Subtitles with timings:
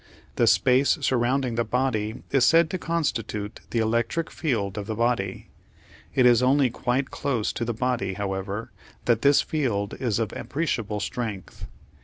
[0.35, 5.51] The space surrounding the body is said to constitute the electric field of the body.
[6.15, 8.71] It is only quite close to the body, however,
[9.05, 11.67] that this field is of appreciable strength.